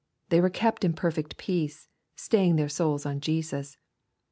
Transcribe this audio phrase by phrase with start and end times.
[0.29, 3.77] They were kept in perfect peace, staying their souls on Jesus.